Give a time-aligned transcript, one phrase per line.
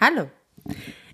[0.00, 0.30] Hallo.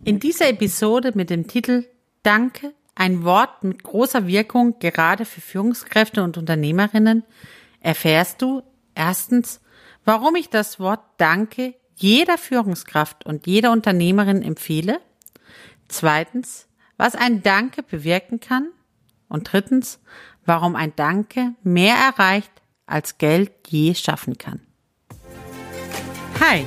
[0.05, 1.87] In dieser Episode mit dem Titel
[2.23, 7.25] Danke, ein Wort mit großer Wirkung gerade für Führungskräfte und Unternehmerinnen,
[7.81, 8.63] erfährst du
[8.95, 9.63] erstens,
[10.05, 15.01] warum ich das Wort Danke jeder Führungskraft und jeder Unternehmerin empfehle,
[15.89, 18.69] zweitens, was ein Danke bewirken kann
[19.29, 19.99] und drittens,
[20.45, 22.53] warum ein Danke mehr erreicht,
[22.85, 24.61] als Geld je schaffen kann.
[26.39, 26.67] Hi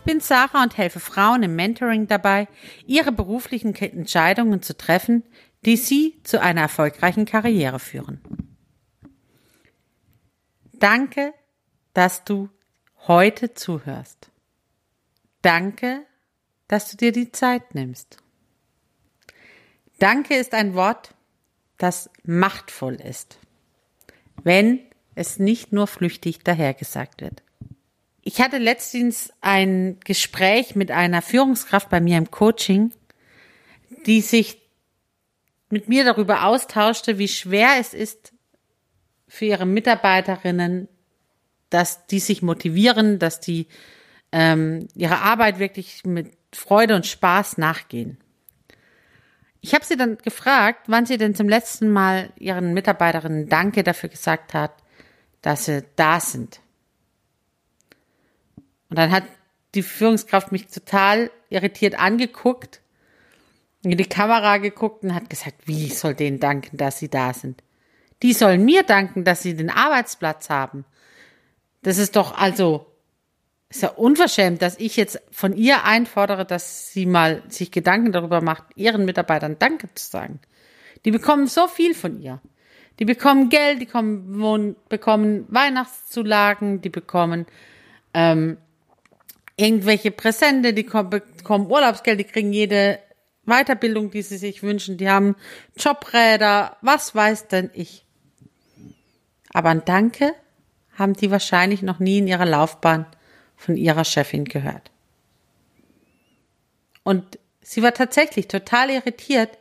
[0.00, 2.48] Ich bin Sarah und helfe Frauen im Mentoring dabei,
[2.86, 5.24] ihre beruflichen Entscheidungen zu treffen,
[5.66, 8.18] die sie zu einer erfolgreichen Karriere führen.
[10.72, 11.34] Danke,
[11.92, 12.48] dass du
[13.08, 14.30] heute zuhörst.
[15.42, 16.06] Danke,
[16.66, 18.16] dass du dir die Zeit nimmst.
[19.98, 21.14] Danke ist ein Wort,
[21.76, 23.38] das machtvoll ist,
[24.44, 24.80] wenn
[25.14, 27.42] es nicht nur flüchtig dahergesagt wird.
[28.22, 32.92] Ich hatte letztens ein Gespräch mit einer Führungskraft bei mir im Coaching,
[34.06, 34.60] die sich
[35.70, 38.32] mit mir darüber austauschte, wie schwer es ist
[39.28, 40.88] für ihre Mitarbeiterinnen,
[41.70, 43.68] dass die sich motivieren, dass die
[44.32, 48.18] ähm, ihrer Arbeit wirklich mit Freude und Spaß nachgehen.
[49.60, 54.08] Ich habe sie dann gefragt, wann sie denn zum letzten Mal ihren Mitarbeiterinnen Danke dafür
[54.08, 54.72] gesagt hat,
[55.42, 56.60] dass sie da sind.
[58.90, 59.24] Und dann hat
[59.74, 62.80] die Führungskraft mich total irritiert angeguckt,
[63.82, 67.32] in die Kamera geguckt und hat gesagt, wie ich soll denen danken, dass sie da
[67.32, 67.62] sind.
[68.22, 70.84] Die sollen mir danken, dass sie den Arbeitsplatz haben.
[71.82, 72.86] Das ist doch also,
[73.70, 78.42] ist ja unverschämt, dass ich jetzt von ihr einfordere, dass sie mal sich Gedanken darüber
[78.42, 80.40] macht, ihren Mitarbeitern Danke zu sagen.
[81.06, 82.42] Die bekommen so viel von ihr.
[82.98, 87.46] Die bekommen Geld, die bekommen, bekommen Weihnachtszulagen, die bekommen
[88.12, 88.58] ähm,
[89.60, 92.98] irgendwelche Präsente, die bekommen Urlaubsgeld, die kriegen jede
[93.44, 95.36] Weiterbildung, die sie sich wünschen, die haben
[95.76, 98.06] Jobräder, was weiß denn ich.
[99.52, 100.34] Aber ein Danke
[100.94, 103.06] haben die wahrscheinlich noch nie in ihrer Laufbahn
[103.56, 104.90] von ihrer Chefin gehört.
[107.02, 109.58] Und sie war tatsächlich total irritiert,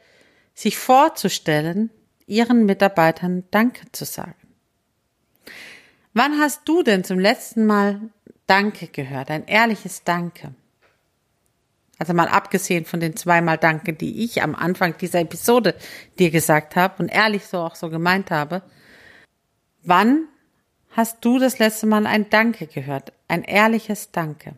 [0.53, 1.89] sich vorzustellen,
[2.27, 4.35] ihren Mitarbeitern Danke zu sagen.
[6.13, 8.01] Wann hast du denn zum letzten Mal
[8.49, 10.55] Danke gehört, ein ehrliches Danke.
[11.99, 15.75] Also mal abgesehen von den zweimal Danke, die ich am Anfang dieser Episode
[16.17, 18.63] dir gesagt habe und ehrlich so auch so gemeint habe.
[19.83, 20.27] Wann
[20.89, 23.13] hast du das letzte Mal ein Danke gehört?
[23.27, 24.55] Ein ehrliches Danke.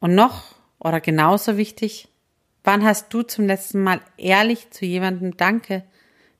[0.00, 2.08] Und noch oder genauso wichtig,
[2.64, 5.84] wann hast du zum letzten Mal ehrlich zu jemandem Danke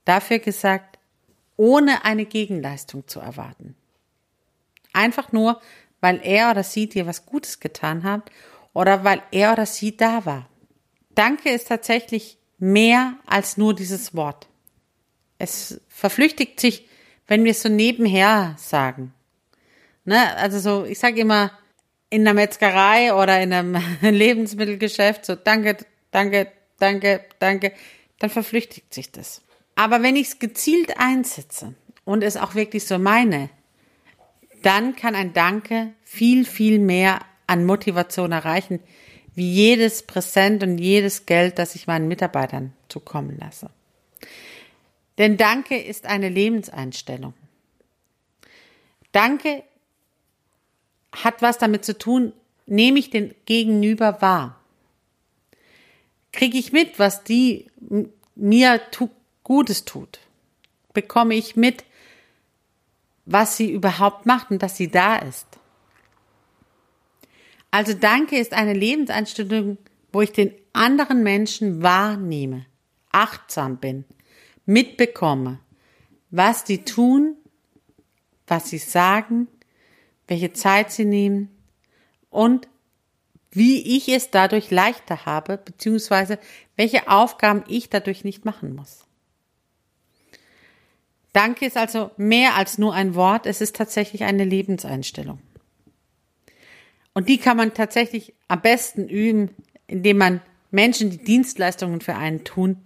[0.05, 0.99] dafür gesagt,
[1.57, 3.77] ohne eine Gegenleistung zu erwarten?
[4.97, 5.61] Einfach nur,
[6.01, 8.31] weil er oder sie dir was Gutes getan hat
[8.73, 10.49] oder weil er oder sie da war.
[11.15, 14.49] Danke ist tatsächlich mehr als nur dieses Wort.
[15.39, 16.89] Es verflüchtigt sich,
[17.27, 19.13] wenn wir es so nebenher sagen.
[20.05, 20.35] Ne?
[20.37, 21.51] Also so, ich sage immer,
[22.09, 25.77] in der Metzgerei oder in einem Lebensmittelgeschäft, so danke,
[26.11, 27.73] danke, danke, danke,
[28.19, 29.43] dann verflüchtigt sich das.
[29.75, 31.75] Aber wenn ich es gezielt einsetze
[32.05, 33.51] und es auch wirklich so meine,
[34.63, 38.81] dann kann ein Danke viel, viel mehr an Motivation erreichen,
[39.35, 43.71] wie jedes Präsent und jedes Geld, das ich meinen Mitarbeitern zukommen lasse.
[45.19, 47.35] Denn Danke ist eine Lebenseinstellung.
[49.13, 49.63] Danke
[51.13, 52.33] hat was damit zu tun,
[52.67, 54.61] nehme ich den Gegenüber wahr.
[56.33, 57.71] Kriege ich mit, was die
[58.35, 58.81] mir
[59.43, 60.19] Gutes tut?
[60.93, 61.85] Bekomme ich mit,
[63.27, 65.47] was sie überhaupt macht und dass sie da ist.
[67.71, 69.77] Also Danke ist eine Lebenseinstellung,
[70.13, 72.65] wo ich den anderen Menschen wahrnehme,
[73.11, 74.05] achtsam bin,
[74.65, 75.59] mitbekomme,
[76.31, 77.37] was die tun,
[78.47, 79.49] was sie sagen,
[80.29, 81.51] welche Zeit sie nehmen
[82.31, 82.69] und
[83.51, 86.39] wie ich es dadurch leichter habe, beziehungsweise
[86.77, 89.07] welche Aufgaben ich dadurch nicht machen muss.
[91.37, 95.39] Danke ist also mehr als nur ein Wort, es ist tatsächlich eine Lebenseinstellung.
[97.13, 99.55] Und die kann man tatsächlich am besten üben,
[99.87, 100.41] indem man
[100.71, 102.81] Menschen, die Dienstleistungen für einen tun,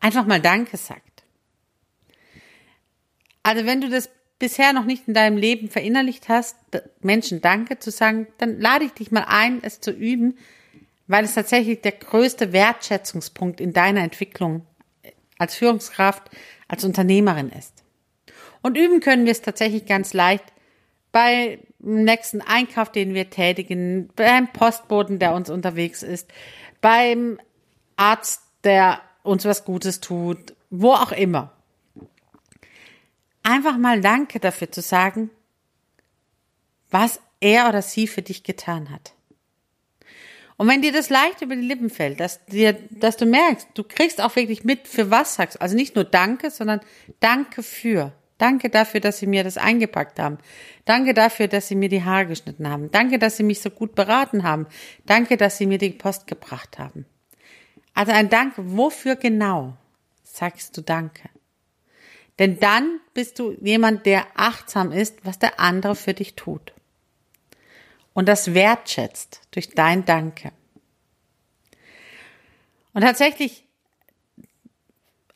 [0.00, 1.24] einfach mal Danke sagt.
[3.42, 6.56] Also wenn du das bisher noch nicht in deinem Leben verinnerlicht hast,
[7.00, 10.36] Menschen Danke zu sagen, dann lade ich dich mal ein, es zu üben,
[11.06, 14.66] weil es tatsächlich der größte Wertschätzungspunkt in deiner Entwicklung
[15.38, 16.28] als Führungskraft,
[16.68, 17.83] als Unternehmerin ist.
[18.64, 20.44] Und üben können wir es tatsächlich ganz leicht
[21.12, 26.32] bei dem nächsten Einkauf, den wir tätigen, beim Postboten, der uns unterwegs ist,
[26.80, 27.38] beim
[27.96, 31.52] Arzt, der uns was Gutes tut, wo auch immer.
[33.42, 35.28] Einfach mal Danke dafür zu sagen,
[36.90, 39.12] was er oder sie für dich getan hat.
[40.56, 43.84] Und wenn dir das leicht über die Lippen fällt, dass dir, dass du merkst, du
[43.84, 46.80] kriegst auch wirklich mit, für was sagst, also nicht nur Danke, sondern
[47.20, 48.14] Danke für.
[48.38, 50.38] Danke dafür, dass Sie mir das eingepackt haben.
[50.84, 52.90] Danke dafür, dass Sie mir die Haare geschnitten haben.
[52.90, 54.66] Danke, dass Sie mich so gut beraten haben.
[55.06, 57.06] Danke, dass Sie mir die Post gebracht haben.
[57.94, 58.62] Also ein Danke.
[58.76, 59.76] Wofür genau
[60.22, 61.28] sagst du Danke?
[62.38, 66.72] Denn dann bist du jemand, der achtsam ist, was der andere für dich tut
[68.14, 70.52] und das wertschätzt durch dein Danke.
[72.94, 73.64] Und tatsächlich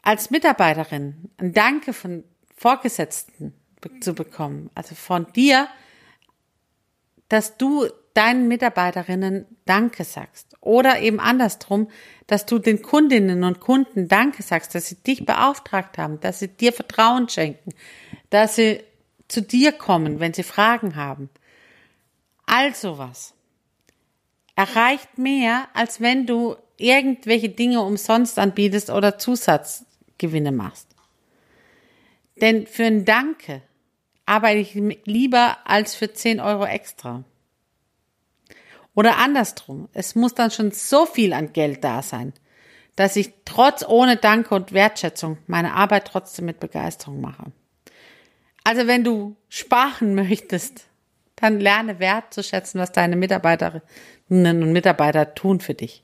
[0.01, 2.25] als Mitarbeiterin ein Danke von
[2.59, 3.55] Vorgesetzten
[4.01, 5.69] zu bekommen, also von dir,
[7.29, 10.57] dass du deinen Mitarbeiterinnen Danke sagst.
[10.61, 11.89] Oder eben andersrum,
[12.27, 16.49] dass du den Kundinnen und Kunden Danke sagst, dass sie dich beauftragt haben, dass sie
[16.49, 17.71] dir Vertrauen schenken,
[18.31, 18.83] dass sie
[19.29, 21.31] zu dir kommen, wenn sie Fragen haben.
[22.45, 23.35] All sowas
[24.57, 30.98] erreicht mehr, als wenn du irgendwelche Dinge umsonst anbietest oder Zusatzgewinne machst.
[32.41, 33.63] Denn für ein Danke
[34.27, 34.75] arbeite ich
[35.05, 37.25] lieber als für 10 Euro extra.
[38.95, 42.33] Oder andersrum, es muss dann schon so viel an Geld da sein,
[42.97, 47.53] dass ich trotz ohne Danke und Wertschätzung meine Arbeit trotzdem mit Begeisterung mache.
[48.65, 50.85] Also wenn du sparen möchtest,
[51.37, 53.83] dann lerne wertzuschätzen, was deine Mitarbeiterinnen
[54.63, 56.03] und Mitarbeiter tun für dich.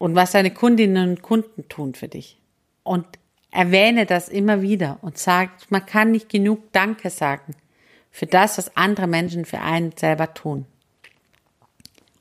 [0.00, 2.40] Und was deine Kundinnen und Kunden tun für dich.
[2.82, 3.06] Und
[3.54, 7.54] erwähne das immer wieder und sag, man kann nicht genug Danke sagen
[8.10, 10.66] für das, was andere Menschen für einen selber tun.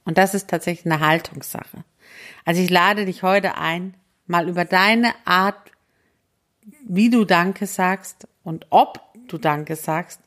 [0.05, 1.83] Und das ist tatsächlich eine Haltungssache.
[2.45, 3.95] Also ich lade dich heute ein,
[4.27, 5.71] mal über deine Art,
[6.87, 10.19] wie du Danke sagst und ob du Danke sagst,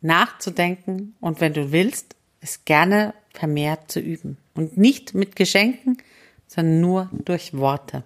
[0.00, 4.38] nachzudenken und wenn du willst, es gerne vermehrt zu üben.
[4.54, 5.98] Und nicht mit Geschenken,
[6.46, 8.04] sondern nur durch Worte.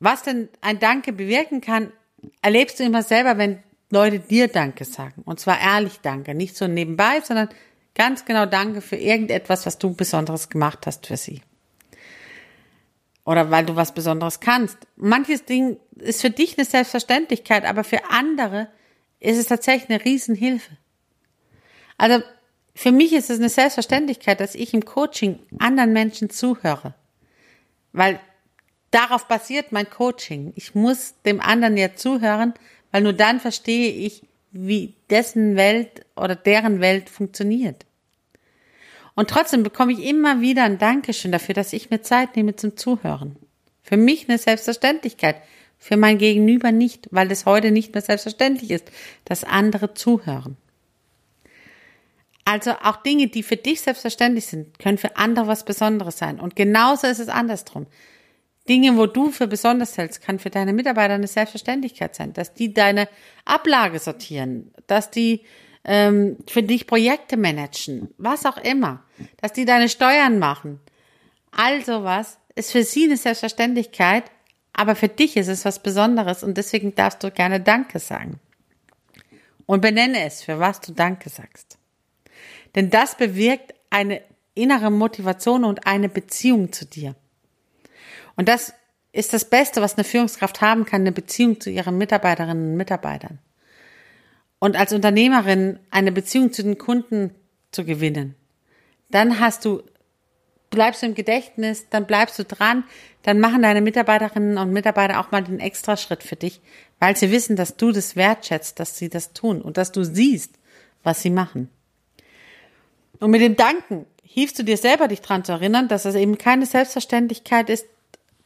[0.00, 1.92] Was denn ein Danke bewirken kann,
[2.42, 5.22] erlebst du immer selber, wenn Leute dir Danke sagen.
[5.24, 6.34] Und zwar ehrlich Danke.
[6.34, 7.48] Nicht so nebenbei, sondern
[7.94, 11.42] ganz genau Danke für irgendetwas, was du Besonderes gemacht hast für sie.
[13.24, 14.78] Oder weil du was Besonderes kannst.
[14.96, 18.68] Manches Ding ist für dich eine Selbstverständlichkeit, aber für andere
[19.18, 20.76] ist es tatsächlich eine Riesenhilfe.
[21.98, 22.22] Also
[22.74, 26.94] für mich ist es eine Selbstverständlichkeit, dass ich im Coaching anderen Menschen zuhöre.
[27.92, 28.20] Weil
[28.90, 30.52] darauf basiert mein Coaching.
[30.56, 32.54] Ich muss dem anderen ja zuhören,
[32.90, 34.22] weil nur dann verstehe ich,
[34.52, 37.86] wie dessen Welt oder deren Welt funktioniert.
[39.14, 42.76] Und trotzdem bekomme ich immer wieder ein Dankeschön dafür, dass ich mir Zeit nehme zum
[42.76, 43.36] Zuhören.
[43.82, 45.36] Für mich eine Selbstverständlichkeit
[45.80, 48.84] für mein Gegenüber nicht, weil es heute nicht mehr selbstverständlich ist,
[49.24, 50.56] dass andere zuhören.
[52.44, 56.38] Also auch Dinge, die für dich selbstverständlich sind, können für andere was Besonderes sein.
[56.38, 57.86] Und genauso ist es andersrum.
[58.70, 62.72] Dinge, wo du für besonders hältst, kann für deine Mitarbeiter eine Selbstverständlichkeit sein, dass die
[62.72, 63.08] deine
[63.44, 65.42] Ablage sortieren, dass die
[65.84, 69.02] ähm, für dich Projekte managen, was auch immer,
[69.42, 70.80] dass die deine Steuern machen.
[71.50, 74.24] All sowas ist für sie eine Selbstverständlichkeit
[74.72, 78.40] aber für dich ist es was Besonderes und deswegen darfst du gerne Danke sagen.
[79.66, 81.78] Und benenne es, für was du Danke sagst.
[82.74, 84.22] Denn das bewirkt eine
[84.54, 87.14] innere Motivation und eine Beziehung zu dir.
[88.40, 88.72] Und das
[89.12, 93.38] ist das Beste, was eine Führungskraft haben kann, eine Beziehung zu ihren Mitarbeiterinnen und Mitarbeitern.
[94.58, 97.34] Und als Unternehmerin eine Beziehung zu den Kunden
[97.70, 98.34] zu gewinnen.
[99.10, 99.82] Dann hast du
[100.70, 102.84] bleibst du im Gedächtnis, dann bleibst du dran,
[103.24, 106.62] dann machen deine Mitarbeiterinnen und Mitarbeiter auch mal den Extraschritt für dich,
[106.98, 110.54] weil sie wissen, dass du das wertschätzt, dass sie das tun und dass du siehst,
[111.02, 111.68] was sie machen.
[113.18, 116.38] Und mit dem Danken hilfst du dir selber, dich dran zu erinnern, dass es eben
[116.38, 117.84] keine Selbstverständlichkeit ist,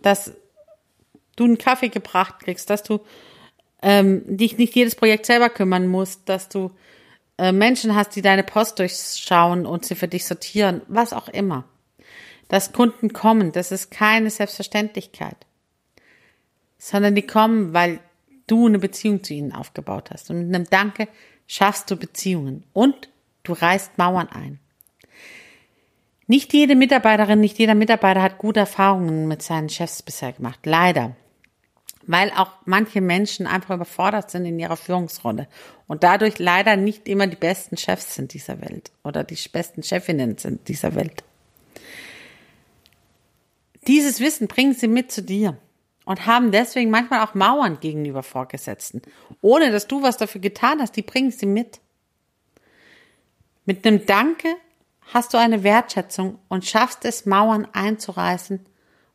[0.05, 0.33] dass
[1.37, 3.01] du einen Kaffee gebracht kriegst, dass du
[3.83, 6.71] ähm, dich nicht jedes Projekt selber kümmern musst, dass du
[7.39, 11.65] äh, Menschen hast, die deine Post durchschauen und sie für dich sortieren, was auch immer.
[12.49, 15.37] Dass Kunden kommen, das ist keine Selbstverständlichkeit,
[16.79, 18.01] sondern die kommen, weil
[18.47, 20.29] du eine Beziehung zu ihnen aufgebaut hast.
[20.29, 21.09] Und mit einem Danke
[21.47, 23.09] schaffst du Beziehungen und
[23.43, 24.61] du reißt Mauern ein.
[26.27, 30.61] Nicht jede Mitarbeiterin, nicht jeder Mitarbeiter hat gute Erfahrungen mit seinen Chefs bisher gemacht.
[30.65, 31.17] Leider.
[32.07, 35.49] Weil auch manche Menschen einfach überfordert sind in ihrer Führungsrolle
[35.87, 40.37] und dadurch leider nicht immer die besten Chefs sind dieser Welt oder die besten Chefinnen
[40.37, 41.25] sind dieser Welt.
[43.87, 45.59] Dieses Wissen bringen sie mit zu dir
[46.05, 49.03] und haben deswegen manchmal auch Mauern gegenüber Vorgesetzten,
[49.41, 50.97] ohne dass du was dafür getan hast.
[50.97, 51.81] Die bringen sie mit.
[53.67, 54.49] Mit einem Danke
[55.13, 58.61] hast du eine Wertschätzung und schaffst es, Mauern einzureißen.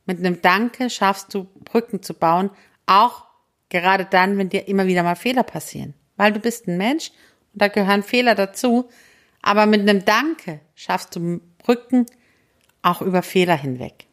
[0.06, 2.50] Mit einem Danke schaffst du, Brücken zu bauen,
[2.86, 3.26] auch
[3.70, 5.94] gerade dann, wenn dir immer wieder mal Fehler passieren.
[6.18, 7.12] Weil du bist ein Mensch
[7.54, 8.90] und da gehören Fehler dazu.
[9.42, 12.06] Aber mit einem Danke schaffst du Brücken
[12.82, 14.06] auch über Fehler hinweg.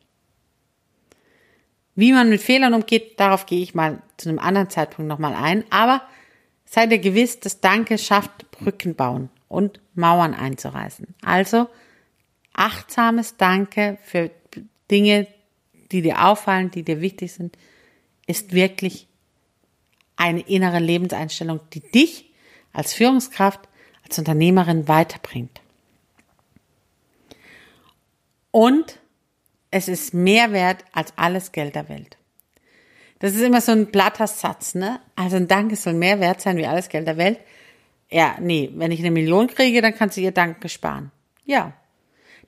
[1.94, 5.64] Wie man mit Fehlern umgeht, darauf gehe ich mal zu einem anderen Zeitpunkt nochmal ein.
[5.70, 6.02] Aber
[6.66, 11.14] sei dir gewiss, das Danke schafft Brücken bauen und Mauern einzureißen.
[11.22, 11.66] Also
[12.52, 14.30] achtsames Danke für
[14.90, 15.26] Dinge,
[15.92, 17.56] die dir auffallen, die dir wichtig sind,
[18.26, 19.08] ist wirklich
[20.16, 22.34] eine innere Lebenseinstellung, die dich
[22.74, 23.60] als Führungskraft,
[24.04, 25.62] als Unternehmerin weiterbringt.
[28.50, 29.00] Und
[29.70, 32.18] es ist mehr wert als alles Geld der Welt.
[33.20, 35.00] Das ist immer so ein platter Satz, ne?
[35.14, 37.40] Also ein Danke soll mehr wert sein wie alles Geld der Welt.
[38.10, 41.10] Ja, nee, wenn ich eine Million kriege, dann kannst du ihr Danke sparen.
[41.44, 41.72] Ja.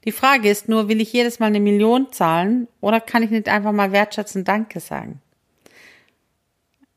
[0.04, 3.48] Die Frage ist nur, will ich jedes Mal eine Million zahlen oder kann ich nicht
[3.48, 5.20] einfach mal wertschätzen Danke sagen?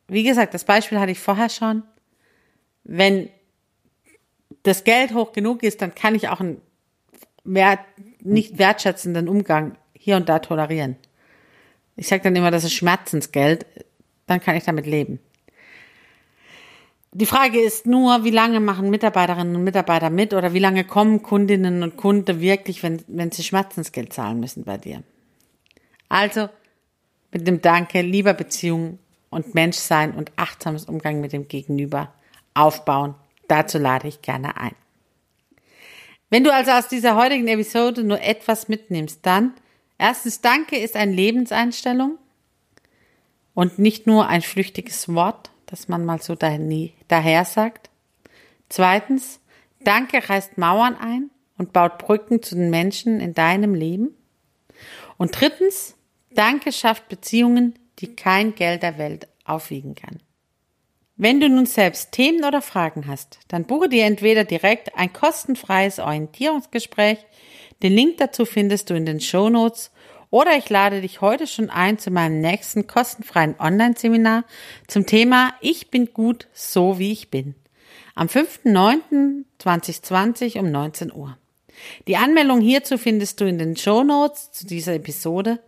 [0.07, 1.83] Wie gesagt, das Beispiel hatte ich vorher schon.
[2.83, 3.29] Wenn
[4.63, 6.61] das Geld hoch genug ist, dann kann ich auch einen
[7.43, 7.79] wert,
[8.21, 10.97] nicht wertschätzenden Umgang hier und da tolerieren.
[11.95, 13.65] Ich sage dann immer, das ist Schmerzensgeld,
[14.27, 15.19] dann kann ich damit leben.
[17.13, 21.21] Die Frage ist nur, wie lange machen Mitarbeiterinnen und Mitarbeiter mit oder wie lange kommen
[21.21, 25.03] Kundinnen und Kunden wirklich, wenn, wenn sie Schmerzensgeld zahlen müssen bei dir.
[26.07, 26.47] Also
[27.31, 28.97] mit dem Danke, lieber Beziehung
[29.29, 32.13] und Menschsein und achtsames Umgang mit dem Gegenüber
[32.53, 33.15] aufbauen.
[33.49, 34.75] Dazu lade ich gerne ein.
[36.29, 39.53] Wenn du also aus dieser heutigen Episode nur etwas mitnimmst, dann
[39.97, 42.17] erstens Danke ist eine Lebenseinstellung
[43.53, 47.89] und nicht nur ein flüchtiges Wort dass man mal so daher sagt.
[48.69, 49.39] Zweitens,
[49.83, 54.15] Danke reißt Mauern ein und baut Brücken zu den Menschen in deinem Leben.
[55.17, 55.95] Und drittens,
[56.29, 60.19] Danke schafft Beziehungen, die kein Geld der Welt aufwiegen kann.
[61.15, 65.99] Wenn du nun selbst Themen oder Fragen hast, dann buche dir entweder direkt ein kostenfreies
[65.99, 67.19] Orientierungsgespräch.
[67.81, 69.91] Den Link dazu findest du in den Show Notes
[70.31, 74.45] oder ich lade dich heute schon ein zu meinem nächsten kostenfreien Online-Seminar
[74.87, 77.53] zum Thema Ich bin gut so wie ich bin.
[78.15, 81.37] Am 5.9.2020 um 19 Uhr.
[82.07, 85.59] Die Anmeldung hierzu findest du in den Show Notes zu dieser Episode.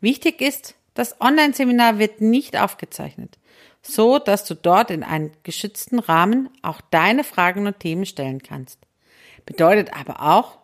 [0.00, 3.40] Wichtig ist, das Online-Seminar wird nicht aufgezeichnet,
[3.82, 8.78] so dass du dort in einem geschützten Rahmen auch deine Fragen und Themen stellen kannst.
[9.46, 10.58] Bedeutet aber auch,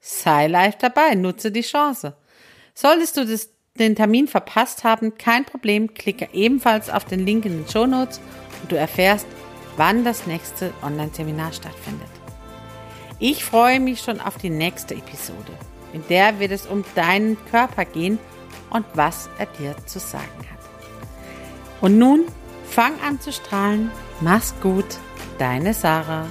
[0.00, 2.14] sei live dabei, nutze die Chance.
[2.74, 7.58] Solltest du das, den Termin verpasst haben, kein Problem, klicke ebenfalls auf den Link in
[7.58, 8.20] den Show Notes
[8.62, 9.26] und du erfährst,
[9.76, 12.08] wann das nächste Online-Seminar stattfindet.
[13.18, 15.52] Ich freue mich schon auf die nächste Episode.
[15.92, 18.18] In der wird es um deinen Körper gehen
[18.70, 20.60] und was er dir zu sagen hat.
[21.80, 22.24] Und nun
[22.68, 23.90] fang an zu strahlen.
[24.20, 24.86] Mach's gut,
[25.38, 26.26] deine Sarah.